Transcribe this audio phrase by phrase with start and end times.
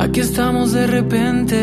[0.00, 1.58] Aquí estamos de repente,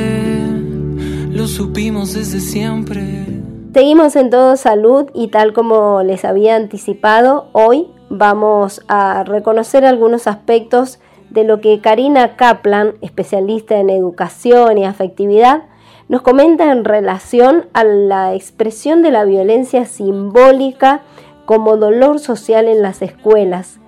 [1.32, 3.26] lo supimos desde siempre.
[3.74, 10.28] Seguimos en todo salud y tal como les había anticipado, hoy vamos a reconocer algunos
[10.28, 11.00] aspectos
[11.32, 15.64] de lo que Karina Kaplan, especialista en educación y afectividad,
[16.08, 21.02] nos comenta en relación a la expresión de la violencia simbólica
[21.46, 23.80] como dolor social en las escuelas,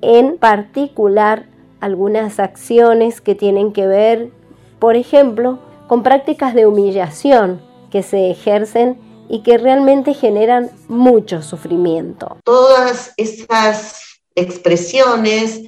[0.00, 1.49] en particular
[1.80, 4.30] algunas acciones que tienen que ver,
[4.78, 8.98] por ejemplo, con prácticas de humillación que se ejercen
[9.28, 12.36] y que realmente generan mucho sufrimiento.
[12.44, 15.62] Todas esas expresiones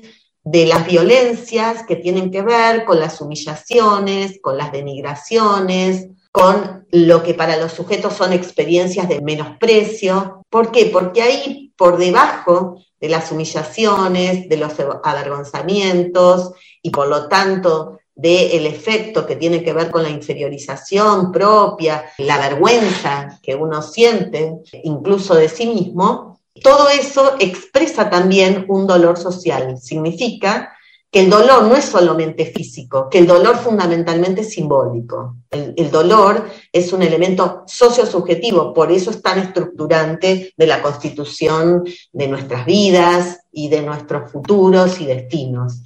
[0.44, 7.22] de las violencias que tienen que ver con las humillaciones, con las denigraciones, con lo
[7.22, 10.42] que para los sujetos son experiencias de menosprecio.
[10.50, 10.86] ¿Por qué?
[10.86, 18.66] Porque ahí por debajo de las humillaciones, de los avergonzamientos y por lo tanto del
[18.66, 25.34] efecto que tiene que ver con la inferiorización propia, la vergüenza que uno siente incluso
[25.34, 29.76] de sí mismo, todo eso expresa también un dolor social.
[29.76, 30.72] Significa
[31.12, 35.36] que el dolor no es solamente físico, que el dolor fundamentalmente es simbólico.
[35.50, 42.28] El, dolor es un elemento sociosubjetivo, por eso es tan estructurante de la constitución de
[42.28, 45.82] nuestras vidas y de nuestros futuros y destinos.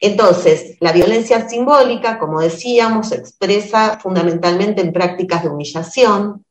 [0.00, 6.46] Entonces, la violencia simbólica, como decíamos, se expresa fundamentalmente en prácticas de humillación,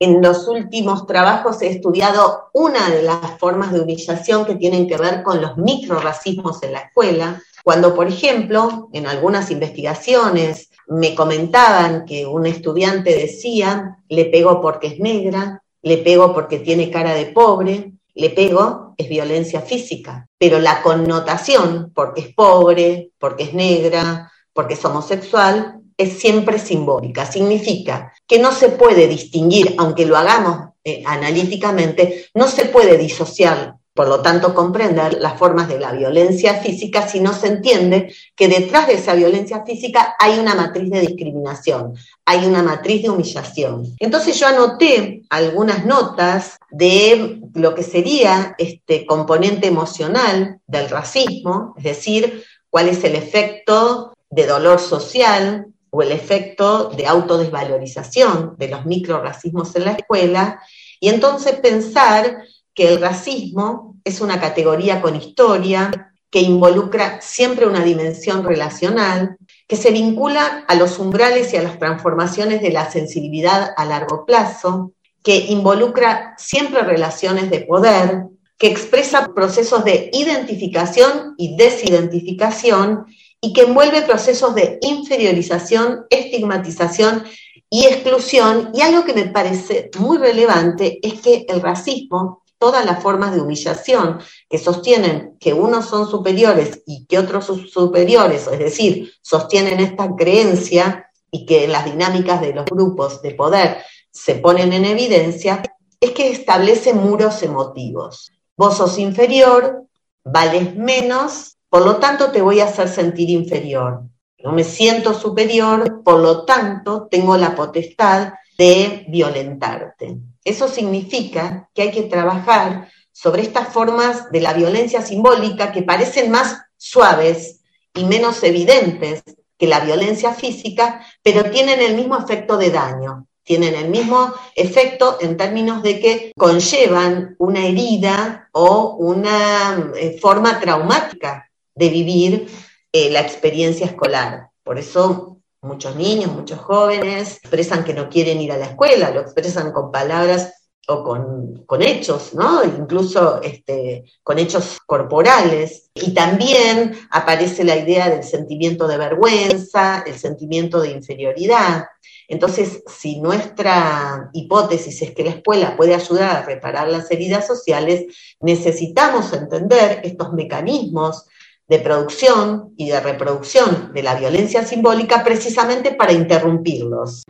[0.00, 4.96] en los últimos trabajos he estudiado una de las formas de humillación que tienen que
[4.96, 12.04] ver con los microracismos en la escuela, cuando, por ejemplo, en algunas investigaciones me comentaban
[12.04, 17.26] que un estudiante decía, le pego porque es negra, le pego porque tiene cara de
[17.26, 24.30] pobre, le pego es violencia física, pero la connotación, porque es pobre, porque es negra,
[24.52, 27.24] porque es homosexual, es siempre simbólica.
[27.24, 33.76] Significa que no se puede distinguir, aunque lo hagamos eh, analíticamente, no se puede disociar,
[33.92, 38.48] por lo tanto, comprender las formas de la violencia física si no se entiende que
[38.48, 43.94] detrás de esa violencia física hay una matriz de discriminación, hay una matriz de humillación.
[43.98, 51.84] Entonces yo anoté algunas notas de lo que sería este componente emocional del racismo, es
[51.84, 58.86] decir, cuál es el efecto de dolor social, o el efecto de autodesvalorización de los
[58.86, 60.62] microracismos en la escuela,
[61.00, 67.84] y entonces pensar que el racismo es una categoría con historia, que involucra siempre una
[67.84, 69.36] dimensión relacional,
[69.66, 74.24] que se vincula a los umbrales y a las transformaciones de la sensibilidad a largo
[74.24, 74.92] plazo,
[75.22, 78.24] que involucra siempre relaciones de poder,
[78.56, 83.06] que expresa procesos de identificación y desidentificación
[83.40, 87.24] y que envuelve procesos de inferiorización, estigmatización
[87.70, 88.70] y exclusión.
[88.74, 93.40] Y algo que me parece muy relevante es que el racismo, todas las formas de
[93.40, 99.80] humillación que sostienen que unos son superiores y que otros son superiores, es decir, sostienen
[99.80, 103.78] esta creencia y que las dinámicas de los grupos de poder
[104.12, 105.62] se ponen en evidencia,
[105.98, 108.30] es que establece muros emotivos.
[108.56, 109.86] Vos sos inferior,
[110.22, 114.02] vales menos por lo tanto te voy a hacer sentir inferior.
[114.42, 120.18] No me siento superior, por lo tanto tengo la potestad de violentarte.
[120.44, 126.30] Eso significa que hay que trabajar sobre estas formas de la violencia simbólica que parecen
[126.30, 127.60] más suaves
[127.94, 129.22] y menos evidentes
[129.56, 135.16] que la violencia física, pero tienen el mismo efecto de daño, tienen el mismo efecto
[135.22, 142.46] en términos de que conllevan una herida o una eh, forma traumática de vivir
[142.92, 144.50] eh, la experiencia escolar.
[144.62, 149.20] Por eso muchos niños, muchos jóvenes expresan que no quieren ir a la escuela, lo
[149.20, 150.54] expresan con palabras
[150.88, 152.64] o con, hechos, ¿no?
[152.64, 155.90] Incluso este, con hechos corporales.
[155.94, 161.84] Y también aparece la idea del sentimiento de vergüenza, el sentimiento de inferioridad.
[162.26, 168.06] Entonces, si nuestra hipótesis es que la escuela puede ayudar a reparar las heridas sociales,
[168.40, 171.26] necesitamos entender estos mecanismos
[171.70, 177.22] de producción y de reproducción de la violencia simbólica precisamente para interrumpirlos.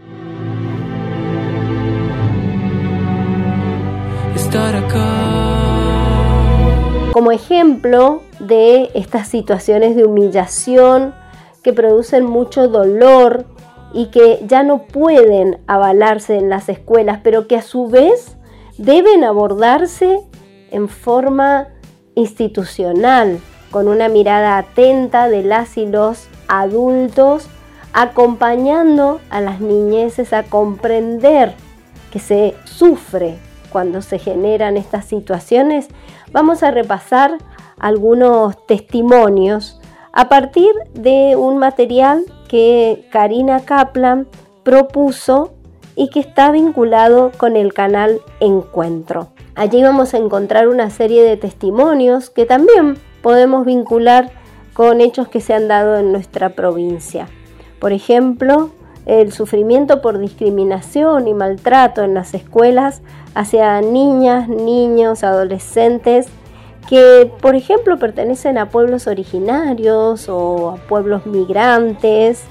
[7.13, 11.15] Como ejemplo de estas situaciones de humillación
[11.63, 13.45] que producen mucho dolor
[13.93, 18.39] y que ya no pueden avalarse en las escuelas, pero que a su vez
[18.79, 20.21] deben abordarse
[20.71, 21.69] en forma
[22.15, 23.39] institucional,
[23.71, 27.49] con una mirada atenta de las y los adultos,
[27.93, 31.55] acompañando a las niñeces a comprender
[32.13, 33.39] que se sufre
[33.71, 35.89] cuando se generan estas situaciones,
[36.33, 37.39] vamos a repasar
[37.79, 39.81] algunos testimonios
[40.13, 44.27] a partir de un material que Karina Kaplan
[44.65, 45.53] propuso
[45.95, 49.29] y que está vinculado con el canal Encuentro.
[49.55, 54.31] Allí vamos a encontrar una serie de testimonios que también podemos vincular
[54.73, 57.29] con hechos que se han dado en nuestra provincia.
[57.79, 58.71] Por ejemplo,
[59.07, 63.03] el sufrimiento por discriminación y maltrato en las escuelas
[63.35, 66.29] hacia niñas, niños, adolescentes
[66.89, 72.45] que, por ejemplo, pertenecen a pueblos originarios o a pueblos migrantes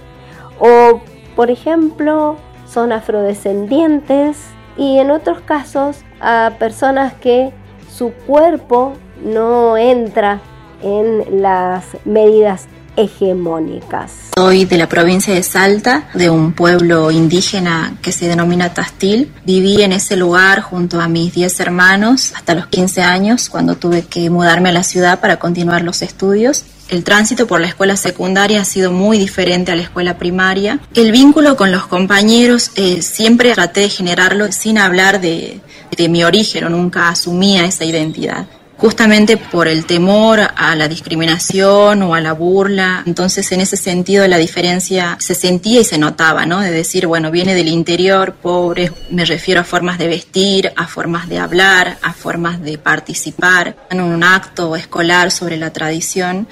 [0.60, 1.02] o,
[1.36, 2.36] por ejemplo,
[2.68, 4.38] son afrodescendientes
[4.78, 7.52] y en otros casos a personas que
[7.90, 8.94] su cuerpo
[9.24, 10.42] no entra
[10.82, 12.68] en las medidas
[13.00, 14.12] hegemónicas.
[14.36, 19.32] Soy de la provincia de Salta, de un pueblo indígena que se denomina Tastil.
[19.46, 24.04] Viví en ese lugar junto a mis 10 hermanos hasta los 15 años, cuando tuve
[24.04, 26.66] que mudarme a la ciudad para continuar los estudios.
[26.90, 30.80] El tránsito por la escuela secundaria ha sido muy diferente a la escuela primaria.
[30.96, 35.62] El vínculo con los compañeros eh, siempre traté de generarlo sin hablar de,
[35.96, 38.48] de mi origen o nunca asumía esa identidad
[38.80, 43.04] justamente por el temor a la discriminación o a la burla.
[43.06, 46.62] Entonces, en ese sentido, la diferencia se sentía y se notaba, ¿no?
[46.62, 51.28] De decir, bueno, viene del interior, pobre, me refiero a formas de vestir, a formas
[51.28, 56.48] de hablar, a formas de participar en un acto escolar sobre la tradición.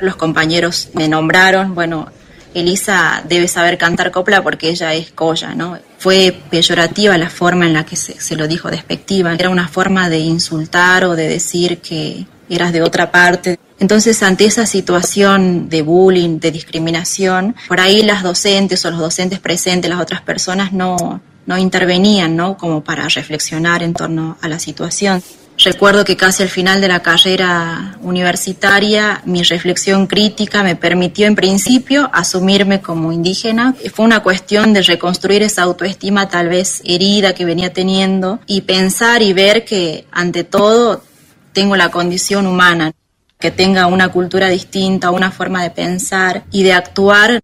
[0.00, 2.08] Los compañeros me nombraron, bueno,
[2.54, 5.78] Elisa debe saber cantar copla porque ella es colla, ¿no?
[5.98, 10.18] Fue peyorativa la forma en la que se, lo dijo despectiva, era una forma de
[10.18, 13.58] insultar o de decir que eras de otra parte.
[13.78, 19.40] Entonces, ante esa situación de bullying, de discriminación, por ahí las docentes o los docentes
[19.40, 22.56] presentes, las otras personas no, no intervenían, ¿no?
[22.56, 25.22] Como para reflexionar en torno a la situación.
[25.58, 31.36] Recuerdo que casi al final de la carrera universitaria mi reflexión crítica me permitió en
[31.36, 33.74] principio asumirme como indígena.
[33.94, 39.22] Fue una cuestión de reconstruir esa autoestima tal vez herida que venía teniendo y pensar
[39.22, 41.04] y ver que ante todo
[41.52, 42.92] tengo la condición humana,
[43.38, 47.40] que tenga una cultura distinta, una forma de pensar y de actuar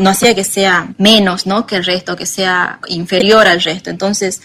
[0.00, 1.66] no hacía que sea menos, ¿no?
[1.66, 3.90] que el resto, que sea inferior al resto.
[3.90, 4.40] Entonces,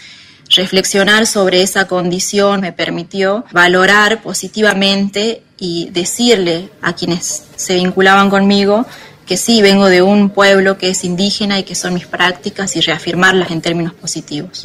[0.50, 8.86] reflexionar sobre esa condición me permitió valorar positivamente y decirle a quienes se vinculaban conmigo
[9.26, 12.80] que sí, vengo de un pueblo que es indígena y que son mis prácticas y
[12.80, 14.64] reafirmarlas en términos positivos.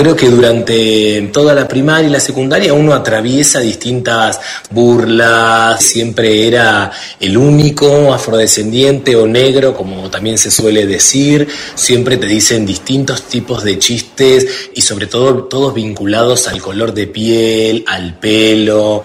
[0.00, 6.90] Creo que durante toda la primaria y la secundaria uno atraviesa distintas burlas, siempre era
[7.20, 13.62] el único afrodescendiente o negro, como también se suele decir, siempre te dicen distintos tipos
[13.62, 19.04] de chistes y sobre todo todos vinculados al color de piel, al pelo,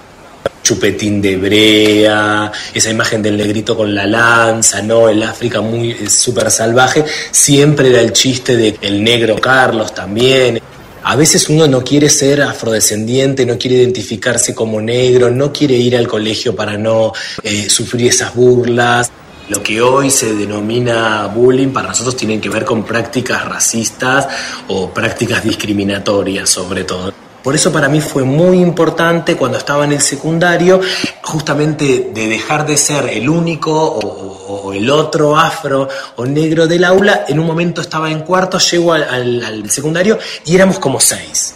[0.64, 5.10] chupetín de brea, esa imagen del negrito con la lanza, ¿no?
[5.10, 10.62] El África muy súper salvaje, siempre era el chiste de el negro Carlos también.
[11.08, 15.96] A veces uno no quiere ser afrodescendiente, no quiere identificarse como negro, no quiere ir
[15.96, 17.14] al colegio para no
[17.44, 19.12] eh, sufrir esas burlas.
[19.50, 24.28] Lo que hoy se denomina bullying para nosotros tiene que ver con prácticas racistas
[24.68, 27.25] o prácticas discriminatorias sobre todo.
[27.46, 30.82] Por eso para mí fue muy importante cuando estaba en el secundario,
[31.22, 37.26] justamente de dejar de ser el único o, el otro afro o negro del aula.
[37.28, 41.54] En un momento estaba en cuarto, llego al, secundario y éramos como seis.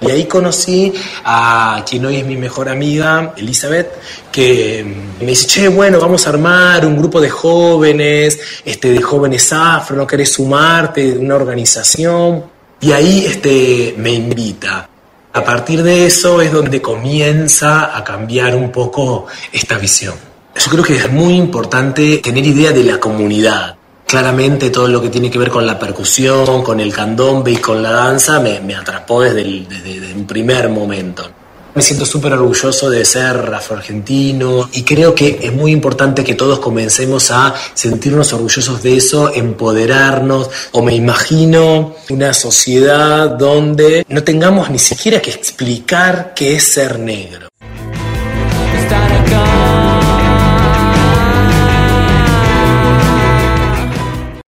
[0.00, 0.92] Y ahí conocí
[1.24, 3.88] a quien hoy es mi mejor amiga, Elizabeth,
[4.32, 4.84] que
[5.20, 9.94] me dice, che, bueno, vamos a armar un grupo de jóvenes, este, de jóvenes afro,
[9.94, 11.12] ¿no querés sumarte?
[11.12, 12.46] Una organización.
[12.80, 14.89] Y ahí este, me invita.
[15.32, 20.14] A partir de eso es donde comienza a cambiar un poco esta visión.
[20.56, 23.76] Yo creo que es muy importante tener idea de la comunidad.
[24.06, 27.80] Claramente todo lo que tiene que ver con la percusión, con el candombe y con
[27.80, 31.30] la danza me, atrapó desde, desde un primer momento.
[31.74, 36.58] Me siento súper orgulloso de ser afroargentino y creo que es muy importante que todos
[36.58, 44.68] comencemos a sentirnos orgullosos de eso, empoderarnos, o me imagino una sociedad donde no tengamos
[44.70, 47.49] ni siquiera que explicar qué es ser negro.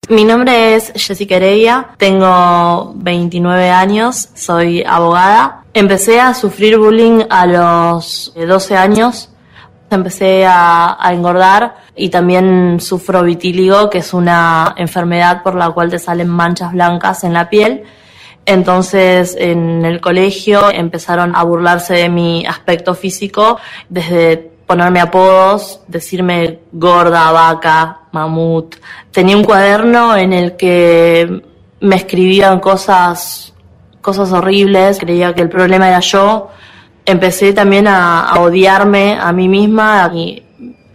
[0.10, 5.64] Mi nombre es Jessica Heredia, tengo 29 años, soy abogada.
[5.74, 9.32] Empecé a sufrir bullying a los 12 años,
[9.90, 15.98] empecé a, engordar y también sufro vitíligo, que es una enfermedad por la cual te
[15.98, 17.84] salen manchas blancas en la piel.
[18.46, 23.58] Entonces en el colegio empezaron a burlarse de mi aspecto físico
[23.90, 28.76] desde ponerme apodos, decirme gorda, vaca, mamut.
[29.12, 31.44] Tenía un cuaderno en el que
[31.82, 33.54] me escribían cosas,
[34.02, 36.50] cosas horribles, creía que el problema era yo.
[37.06, 40.44] Empecé también a, odiarme a mí misma y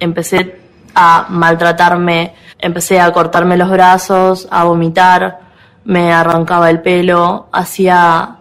[0.00, 0.60] empecé
[0.94, 5.40] a maltratarme, empecé a cortarme los brazos, a vomitar,
[5.84, 8.36] me arrancaba el pelo, hacía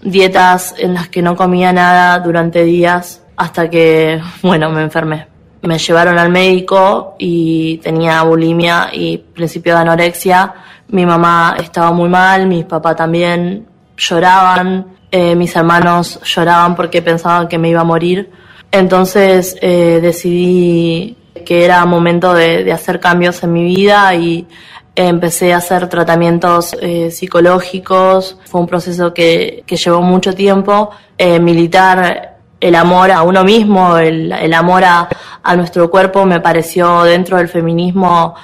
[0.00, 5.26] dietas en las que no comía nada durante días hasta que, bueno, me enfermé.
[5.62, 10.54] Me llevaron al médico y tenía bulimia y principio de anorexia.
[10.88, 13.66] Mi mamá estaba muy mal, mis papás también
[13.96, 18.30] lloraban, eh, mis hermanos lloraban porque pensaban que me iba a morir.
[18.70, 21.16] Entonces eh, decidí
[21.46, 24.46] que era momento de, hacer cambios en mi vida y
[24.94, 28.38] empecé a hacer tratamientos eh, psicológicos.
[28.44, 30.90] Fue un proceso que, que llevó mucho tiempo.
[31.18, 32.27] militar
[32.60, 35.08] el amor a uno mismo, el, el amor a,
[35.42, 38.34] a, nuestro cuerpo me pareció dentro del feminismo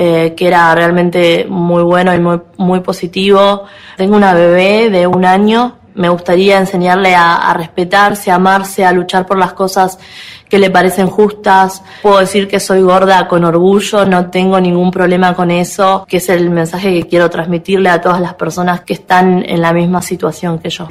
[0.00, 3.64] eh, que era realmente muy bueno y muy, muy positivo.
[3.96, 8.92] Tengo una bebé de un año, me gustaría enseñarle a, a respetarse, a amarse, a
[8.92, 9.98] luchar por las cosas
[10.48, 11.82] que le parecen justas.
[12.00, 16.28] Puedo decir que soy gorda con orgullo, no tengo ningún problema con eso, que es
[16.28, 20.60] el mensaje que quiero transmitirle a todas las personas que están en la misma situación
[20.60, 20.86] que yo.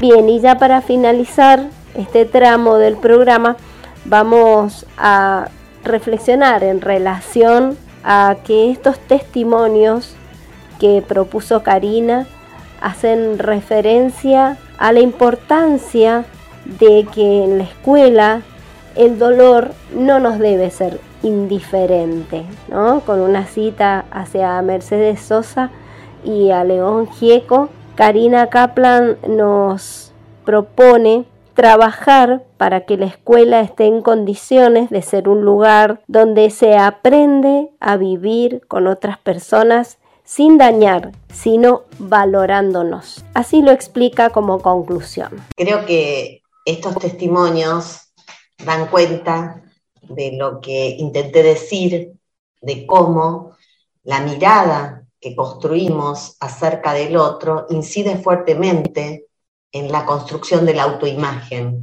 [0.00, 1.60] Bien, y ya para finalizar
[1.96, 3.56] este tramo del programa,
[4.04, 5.48] vamos a
[5.82, 10.14] reflexionar en relación a que estos testimonios
[10.78, 12.28] que propuso Karina
[12.80, 16.24] hacen referencia a la importancia
[16.64, 18.42] de que en la escuela
[18.94, 23.00] el dolor no nos debe ser indiferente, ¿no?
[23.00, 25.70] Con una cita hacia Mercedes Sosa
[26.24, 30.12] y a León Gieco, Karina Kaplan nos
[30.44, 31.24] propone
[31.54, 37.70] trabajar para que la escuela esté en condiciones de ser un lugar donde se aprende
[37.80, 43.24] a vivir con otras personas sin dañar, sino valorándonos.
[43.34, 45.32] Así lo explica como conclusión.
[45.56, 48.12] Creo que estos testimonios
[48.64, 49.64] dan cuenta
[50.02, 52.12] de lo que intenté decir,
[52.60, 53.56] de cómo
[54.04, 59.26] la mirada que construimos acerca del otro incide fuertemente
[59.72, 61.80] en la construcción de la autoimagen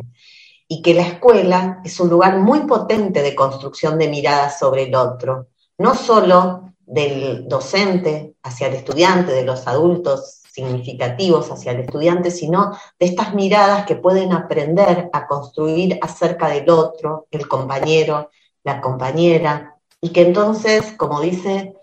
[0.68, 4.96] y que la escuela es un lugar muy potente de construcción de miradas sobre el
[4.96, 12.32] otro, no solo del docente hacia el estudiante, de los adultos significativos hacia el estudiante,
[12.32, 18.30] sino de estas miradas que pueden aprender a construir acerca del otro, el compañero,
[18.64, 21.76] la compañera, y que entonces, como dice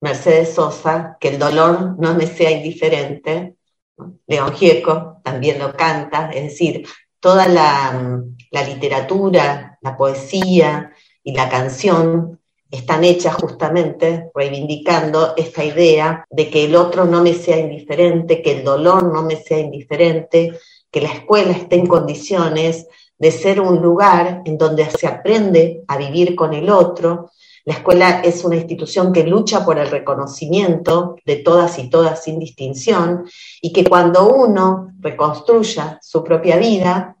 [0.00, 3.56] Mercedes Sosa, que el dolor no me sea indiferente,
[4.26, 6.86] León Gieco también lo canta, es decir,
[7.20, 12.38] toda la, la literatura, la poesía y la canción
[12.70, 18.58] están hechas justamente reivindicando esta idea de que el otro no me sea indiferente, que
[18.58, 20.52] el dolor no me sea indiferente,
[20.90, 22.86] que la escuela esté en condiciones
[23.18, 27.30] de ser un lugar en donde se aprende a vivir con el otro
[27.68, 32.38] la escuela es una institución que lucha por el reconocimiento de todas y todas sin
[32.38, 33.28] distinción
[33.60, 37.18] y que cuando uno reconstruya su propia vida,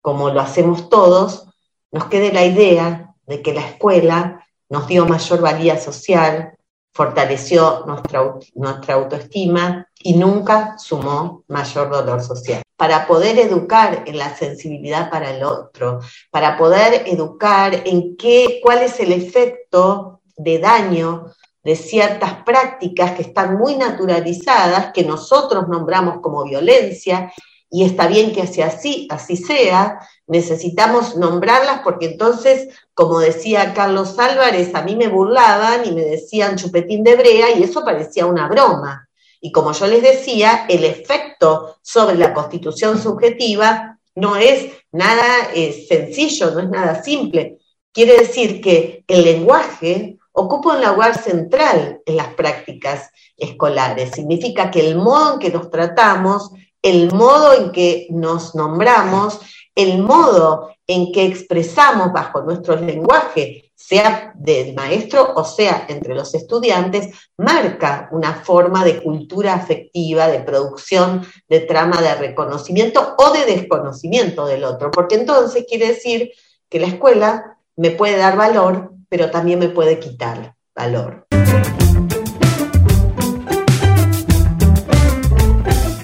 [0.00, 1.48] como lo hacemos todos,
[1.90, 6.56] nos quede la idea de que la escuela nos dio mayor valía social,
[6.98, 12.60] fortaleció nuestra, nuestra autoestima y nunca sumó mayor dolor social.
[12.76, 16.00] Para poder educar en la sensibilidad para el otro,
[16.32, 21.26] para poder educar en qué, cuál es el efecto de daño
[21.62, 27.32] de ciertas prácticas que están muy naturalizadas, que nosotros nombramos como violencia,
[27.70, 34.74] y está bien que así, así sea, necesitamos nombrarlas porque entonces, como decía Carlos Álvarez,
[34.74, 39.08] a mí me burlaban y me decían chupetín de brea y eso parecía una broma.
[39.40, 45.86] Y como yo les decía, el efecto sobre la constitución subjetiva no es nada eh,
[45.88, 47.58] sencillo, no es nada simple.
[47.92, 54.10] Quiere decir que el lenguaje ocupa un lugar central en las prácticas escolares.
[54.12, 56.50] Significa que el modo en que nos tratamos,
[56.82, 59.40] el modo en que nos nombramos,
[59.74, 66.34] el modo en que expresamos bajo nuestro lenguaje sea del maestro o sea entre los
[66.34, 73.46] estudiantes, marca una forma de cultura afectiva, de producción de trama de reconocimiento o de
[73.46, 76.32] desconocimiento del otro, porque entonces quiere decir
[76.68, 81.26] que la escuela me puede dar valor, pero también me puede quitar valor.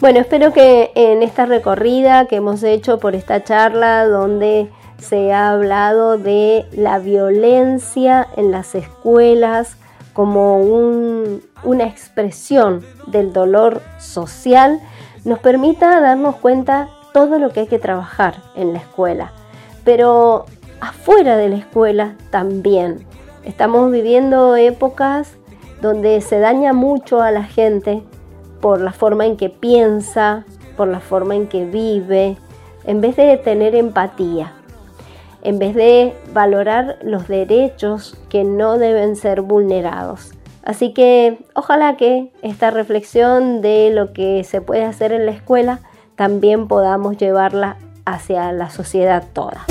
[0.04, 5.52] Bueno, espero que en esta recorrida que hemos hecho por esta charla donde se ha
[5.52, 9.78] hablado de la violencia en las escuelas
[10.12, 14.78] como una expresión del dolor social,
[15.24, 19.32] nos permita darnos cuenta todo lo que hay que trabajar en la escuela.
[19.86, 20.44] Pero
[20.82, 23.06] afuera de la escuela también.
[23.42, 25.38] Estamos viviendo épocas
[25.80, 28.02] donde se daña mucho a la gente
[28.64, 30.46] por la forma en que piensa,
[30.78, 32.38] por la forma en que vive,
[32.84, 34.54] en vez de tener empatía,
[35.42, 40.32] en vez de valorar los derechos que no deben ser vulnerados.
[40.64, 45.80] Así que ojalá que esta reflexión de lo que se puede hacer en la escuela
[46.16, 49.66] también podamos llevarla hacia la sociedad toda.